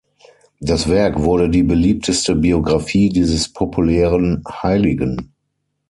[0.59, 5.35] Das Werk wurde die beliebteste Biografie dieses populären Heiligen.